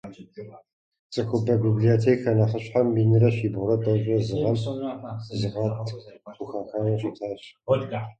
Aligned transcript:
Цӏыхубэ 1.13 1.55
библиотекэ 1.63 2.31
нэхъыщхьэм 2.37 2.87
минрэ 2.95 3.29
щибгъурэ 3.35 3.75
тӏощӏрэ 3.83 4.17
зы 4.27 4.35
гъэм 4.41 4.55
зы 5.39 5.47
къат 5.53 5.89
хухахауэ 6.37 6.93
щытащ. 7.01 7.41